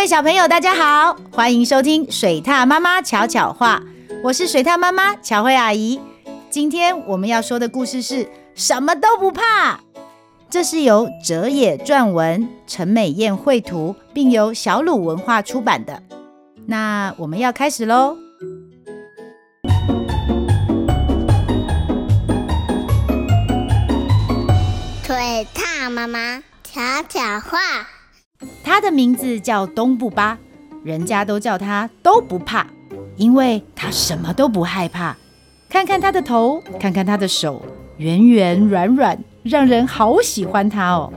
[0.00, 3.82] 各位小朋友，大家好，欢迎收听水獭妈妈巧巧话，
[4.24, 6.00] 我是水獭妈妈巧慧阿姨。
[6.48, 9.78] 今天我们要说的故事是什么都不怕。
[10.48, 16.02] 这是由哲野撰文，陈美燕绘图，并由小鲁文化出版的。
[16.66, 18.16] 那我们要开始喽。
[25.04, 27.58] 水獭妈妈巧巧话，
[28.70, 30.38] 他的名字叫东不巴，
[30.84, 32.64] 人家都叫他都不怕，
[33.16, 35.16] 因为他什么都不害怕。
[35.68, 37.60] 看看他的头，看看他的手，
[37.96, 39.18] 圆圆软软。
[39.42, 41.12] 让人好喜欢他哦。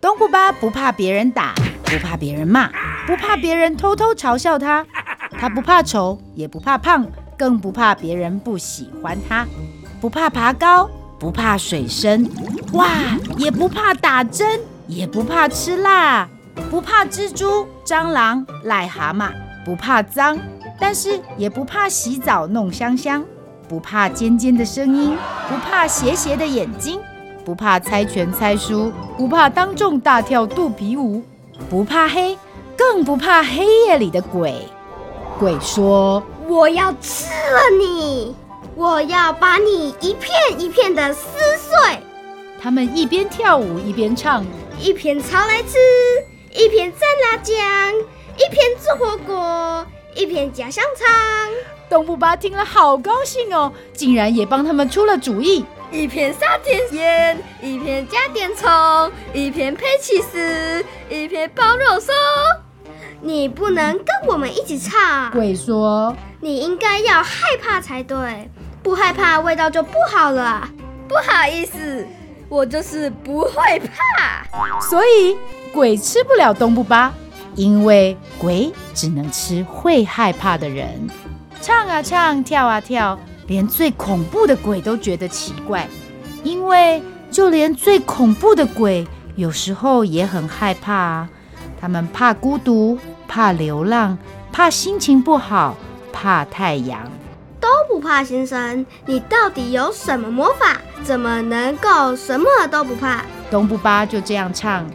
[0.00, 1.52] 东不巴不怕别人打，
[1.84, 2.70] 不怕别人骂，
[3.06, 4.86] 不怕别人偷偷嘲笑他。
[5.32, 9.46] 他不怕丑，也不怕胖，更不怕别人不喜欢他。
[10.00, 12.26] 不怕爬高，不怕水深，
[12.72, 12.88] 哇，
[13.36, 16.26] 也不怕打针，也不怕吃辣，
[16.70, 19.30] 不怕蜘蛛、蟑螂、癞蛤蟆，
[19.64, 20.38] 不怕脏，
[20.78, 23.24] 但是也不怕洗澡弄香香，
[23.68, 25.16] 不怕尖尖的声音，
[25.48, 27.00] 不怕斜斜的眼睛。
[27.44, 31.22] 不怕猜拳猜输，不怕当众大跳肚皮舞，
[31.70, 32.36] 不怕黑，
[32.76, 34.54] 更不怕黑夜里的鬼。
[35.38, 38.36] 鬼说：“我要吃了你，
[38.74, 41.22] 我要把你一片一片的撕
[41.56, 41.98] 碎。”
[42.60, 44.44] 他们一边跳舞一边唱，
[44.78, 45.78] 一片草来吃，
[46.50, 47.56] 一边蘸辣酱，
[48.36, 51.06] 一边做火锅，一边加香肠。
[51.88, 55.64] 东部巴听了好高兴哦，竟然也帮他们出了主意。
[55.90, 58.68] 一片撒点盐，一片加点葱，
[59.32, 62.14] 一片配起司，一片包肉松。
[63.20, 65.30] 你不能跟我们一起唱。
[65.30, 68.50] 鬼说：“你应该要害怕才对，
[68.82, 70.68] 不害怕味道就不好了。”
[71.08, 72.06] 不好意思，
[72.50, 74.46] 我就是不会怕。
[74.80, 75.38] 所以
[75.72, 77.12] 鬼吃不了东不巴，
[77.54, 81.08] 因为鬼只能吃会害怕的人。
[81.60, 83.18] 唱啊唱，跳啊跳。
[83.46, 85.88] 连最恐怖的鬼都觉得奇怪，
[86.42, 91.28] 因为就连最恐怖的鬼有时候也很害怕啊。
[91.80, 94.18] 他们怕孤独，怕流浪，
[94.52, 95.74] 怕心情不好，
[96.12, 97.10] 怕太阳。
[97.58, 100.76] 都不怕先生，你到底有什么魔法？
[101.02, 103.24] 怎么能够什么都不怕？
[103.50, 104.86] 东不巴就这样唱。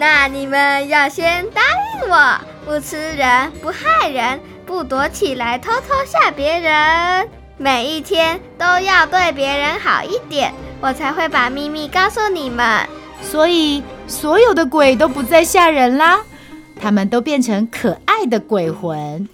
[0.00, 7.28] 那你们要先答应我，不吃人，不害人，不躲起来偷偷吓别人。
[7.58, 12.88] 每一天都要对别人好一点，我才会把秘密告诉你们。
[13.20, 16.20] 所以，所有的鬼都不再吓人啦，
[16.80, 19.28] 他们都变成可爱的鬼魂。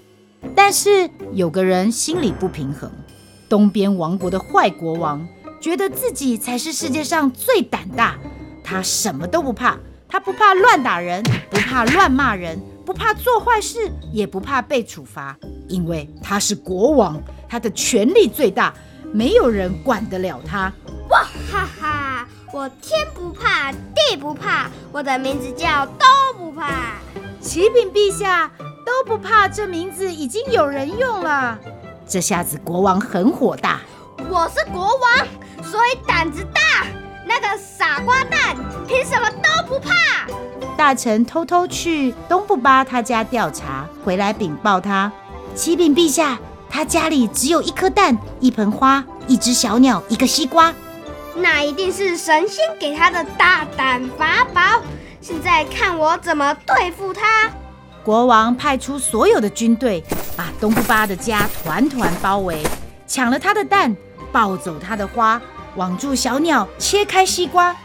[0.57, 2.91] 但是，有个人心里不平衡。
[3.49, 5.29] 东边王国的坏国王
[5.61, 8.17] 觉得自己才是世界上最胆大，
[8.65, 9.79] 他什么都不怕，
[10.09, 15.37] 他不怕乱打人，不怕乱骂人，不怕做坏事，也不怕被处罚，
[15.69, 17.21] 因为他是国王。
[17.49, 18.75] 他的权力最大，
[19.13, 20.73] 没有人管得了他。
[21.11, 22.29] 哇哈哈！
[22.53, 26.07] 我天不怕地不怕，我的名字叫都
[26.39, 26.95] 不怕。
[27.41, 28.51] 启禀陛下，
[28.85, 31.59] 都不怕这名字已经有人用了。
[32.07, 33.81] 这下子国王很火大。
[34.29, 36.87] 我是国王，所以胆子大。
[37.27, 38.57] 那个傻瓜蛋，
[38.87, 39.91] 凭什么都不怕？
[40.77, 45.11] 大臣偷偷去东部巴他家调查，回来禀报他：
[45.55, 46.39] 启禀陛下。
[46.69, 50.75] 他家里只有一颗蛋、一盆花、一只小鸟、一个西瓜，
[51.37, 54.61] 那一定是神仙给他的大胆法宝。
[55.23, 57.51] 现在看我怎么对付他！
[58.05, 60.05] 国王派出所有的军队，
[60.37, 62.63] 把东部巴的家团团包围，
[63.07, 63.97] 抢了他的蛋，
[64.31, 65.41] 抱走他的花，
[65.77, 67.77] 网住小鸟，切开西瓜。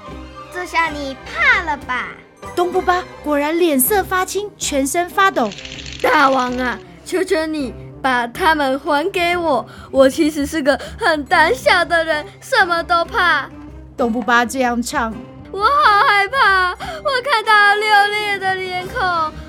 [0.54, 2.08] 这下你怕了吧？
[2.56, 5.50] 东不巴果然脸色发青，全身发抖。
[6.02, 7.74] 大王啊，求求你！
[8.02, 9.64] 把他们还给我！
[9.92, 13.48] 我其实是个很胆小的人，什么都怕。
[13.96, 15.14] 东不巴这样唱，
[15.52, 16.72] 我好害怕。
[16.72, 19.00] 我看到六裂的脸孔，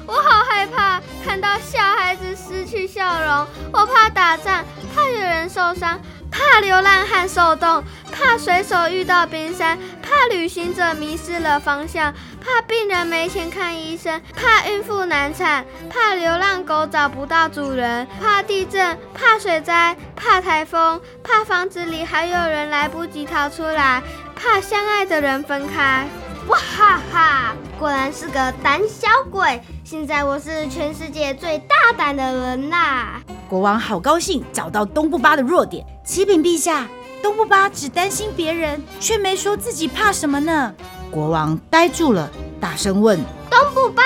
[0.07, 1.01] 我好害怕。
[1.25, 4.63] 看到小孩子失去笑容，我怕打仗，
[4.95, 5.99] 怕有人受伤，
[6.31, 7.83] 怕流浪汉受冻，
[8.25, 12.15] 怕水手遇到冰山，怕旅行者迷失了方向。
[12.41, 24.01] 怕病人没钱看医生，怕孕妇难产，怕流浪狗找不到主人，怕地震，怕水灾，怕台风，怕房子里还有人来不及逃出来，
[24.37, 26.07] 怕相爱的人分开。
[26.49, 29.61] 哇哈哈，果然是个胆小鬼！
[29.85, 33.21] 现在我是全世界最大胆的人啦！
[33.49, 35.85] 国王好高兴，找到东部巴的弱点。
[36.05, 36.89] 启禀陛下，
[37.23, 40.75] 东部巴只担心别人，却没说自己怕什么呢？
[41.11, 42.29] 国王呆住了，
[42.61, 44.03] 大声问：“东部巴，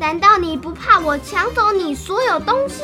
[0.00, 2.82] 难道你不怕我抢走你所有东西？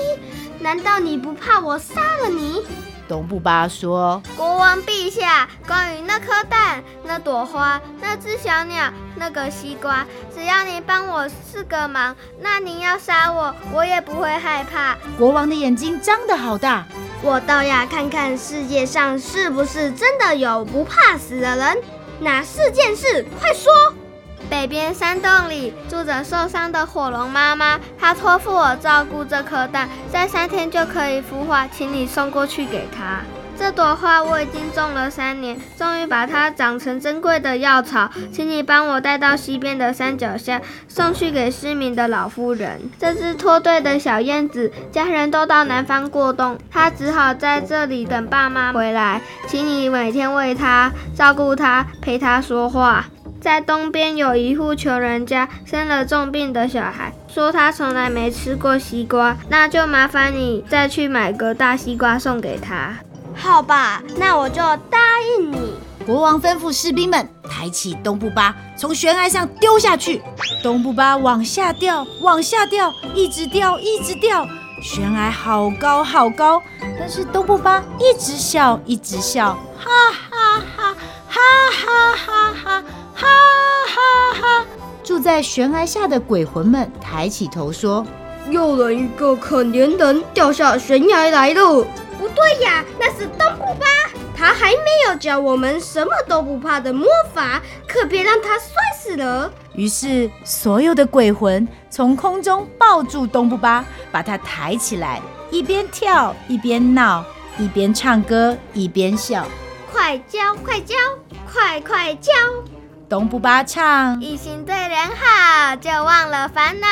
[0.60, 2.62] 难道你不怕我杀了你？
[3.08, 16.84] 东部巴说：“国王陛下，关于那颗蛋、那朵花、那只小鸟、那个西瓜，只要你帮我四个忙，那您要杀我，我也不会害怕。”国王的眼睛张得好大，
[17.22, 21.78] 我倒要看看世界上是不是真的有不怕死的人。
[22.20, 23.26] 哪四件事？
[23.40, 23.72] 快说！
[24.50, 33.20] 北边山洞里住着受伤的火龙妈妈，她托付我照顾这颗蛋，在三天就可以孵化，请你送过去给她。
[33.56, 42.90] 这朵花我已经种了三年，终于把它长成珍贵的药草，请你帮我带到西边的山脚下，送去给失明的老妇人。
[42.98, 53.04] 这只脱队的小燕子，家人都到南方过冬，它只好在这里等爸妈回来，请你每天喂它，照顾它，陪它说话。
[53.44, 62.96] 在东边有一户穷人家，生了重病的小孩，说他从来没吃过西瓜，那就麻烦你再去买个大西瓜送给他。
[63.36, 65.74] 好吧，那我就答应你。
[66.06, 70.22] 国王吩咐士兵们抬起东部巴，从悬崖上丢下去。
[70.62, 74.48] 东部巴往下掉，往下掉，一直掉，一直掉。
[74.80, 76.62] 悬崖好高好高，
[76.98, 79.90] 但是东部巴一直笑，一直笑，哈
[80.30, 80.96] 哈哈，
[81.28, 81.83] 哈哈哈
[85.24, 88.06] 在悬崖下的鬼魂们抬起头说
[88.50, 91.82] ：“又来一个可怜人掉下悬崖来了。”
[92.20, 93.86] 不对呀，那是东部巴，
[94.36, 99.50] 他还没有教我们什么都不怕的魔法，可别让他摔死了。
[99.72, 103.82] 于是，所有的鬼魂从空中抱住东部巴，
[104.12, 107.24] 把他抬起来，一边跳一边闹，
[107.56, 109.46] 一边唱歌一边笑。
[109.90, 110.94] 快教，快教，
[111.50, 112.30] 快快教！
[113.14, 116.88] 东部巴唱，一心对人好，就忘了烦恼；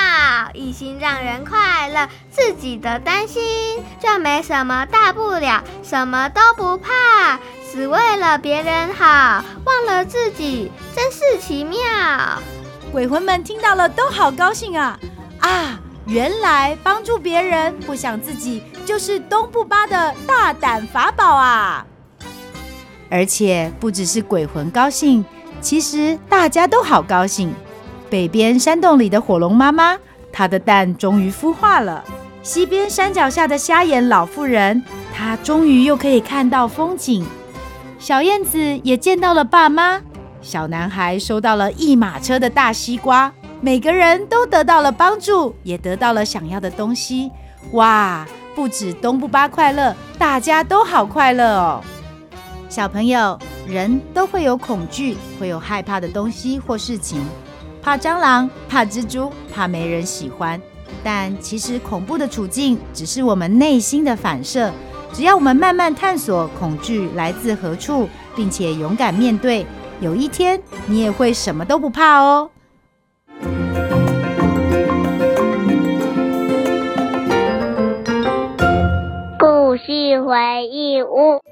[0.55, 3.43] 一心让人快乐，自己的担心
[3.99, 7.41] 就没什么大不了，什么都不怕，
[7.73, 11.81] 只为了别人好，忘了自己，真是奇妙。
[12.93, 14.97] 鬼魂们听到了都好高兴啊！
[15.41, 21.85] 啊，原来帮助别人，不想自己，就是东部巴的大胆法宝啊！
[23.11, 25.25] 而且不只是鬼魂高兴。
[25.63, 27.55] 其实大家都好高兴。
[28.11, 29.97] 北边山洞里的火龙妈妈，
[30.31, 32.05] 她的蛋终于孵化了。
[32.43, 34.83] 西边山脚下的瞎眼老妇人，
[35.15, 37.25] 她终于又可以看到风景。
[37.99, 40.03] 小燕子也见到了爸妈。
[40.43, 43.33] 小男孩收到了一马车的大西瓜。
[43.61, 47.31] 每个人都得到了帮助，也得到了想要的东西。
[47.73, 48.27] 哇！
[48.55, 51.81] 不止东部巴快乐，大家都好快乐哦。
[52.69, 53.39] 小朋友。
[53.67, 57.25] 人都会有恐惧，会有害怕的东西或事情，
[57.81, 60.61] 怕蟑螂，怕蜘蛛，怕没人喜欢。
[61.03, 64.71] 但其实恐怖的处境只是我们内心的反射。
[65.13, 69.67] 只要我们慢慢探索恐惧来自何处，并且勇敢面对，
[70.01, 72.51] 有一天你也会什么都不怕哦。
[79.39, 81.52] 故事回忆屋。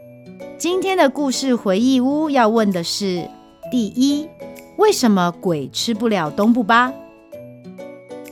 [0.58, 3.28] 今天的故事回忆屋要问的是：
[3.70, 4.28] 第一，
[4.76, 6.92] 为什么鬼吃不了东部巴？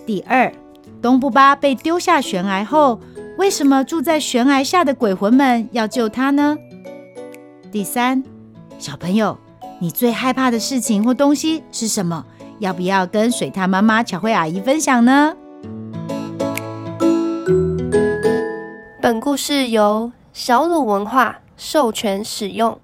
[0.05, 0.53] 第二，
[1.01, 3.01] 东部巴被丢下悬崖后，
[3.39, 6.57] 为什么住在悬崖下的鬼魂们要救他呢？
[7.71, 8.23] 第三，
[8.79, 9.37] 小朋友，
[9.81, 12.25] 你最害怕的事情或东西是什么？
[12.59, 15.37] 要不要跟水獭妈妈巧慧阿姨分享呢？
[19.01, 22.81] 本故事由小鲁文化授权使用。